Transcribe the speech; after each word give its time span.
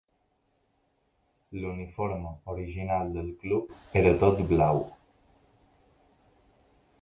L'uniforme 1.57 2.31
original 2.53 3.11
del 3.19 3.29
club 3.43 4.01
era 4.03 4.15
tot 4.25 4.41
blau. 4.53 4.83